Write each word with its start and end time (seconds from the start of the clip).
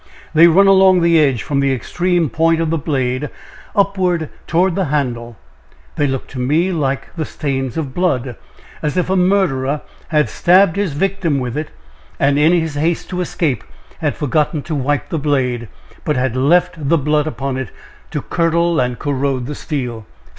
They 0.33 0.47
run 0.47 0.65
along 0.65 1.01
the 1.01 1.19
edge, 1.19 1.43
from 1.43 1.59
the 1.59 1.71
extreme 1.71 2.27
point 2.31 2.59
of 2.59 2.71
the 2.71 2.77
blade, 2.79 3.29
upwards 3.75 4.29
toward 4.47 4.73
the 4.73 4.85
handle; 4.85 5.37
they 5.95 6.07
look 6.07 6.25
to 6.29 6.39
me 6.39 6.71
like 6.71 7.13
the 7.15 7.23
stains 7.23 7.77
of 7.77 7.93
blood 7.93 8.35
as 8.81 8.97
if 8.97 9.11
a 9.11 9.15
murderer 9.15 9.81
had 10.07 10.27
stabbed 10.27 10.75
his 10.75 10.93
victim 10.93 11.37
with 11.39 11.55
it, 11.55 11.69
and 12.19 12.39
in 12.39 12.51
his 12.51 12.73
haste 12.73 13.11
to 13.11 13.21
escape 13.21 13.63
had 13.99 14.15
forgotten 14.17 14.63
to 14.63 14.73
wipe 14.73 15.09
the 15.09 15.19
blade, 15.19 15.67
but 16.03 16.15
had 16.17 16.35
left 16.35 16.89
the 16.89 16.97
blood 16.97 17.27
upon 17.27 17.55
it, 17.55 17.69
to 18.09 18.23
curdle 18.23 18.79
and 18.79 18.97
corrode 18.97 19.45
the 19.45 19.53
steel. 19.53 20.07